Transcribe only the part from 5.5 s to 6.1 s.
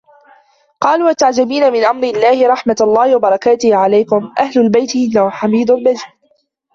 مجيد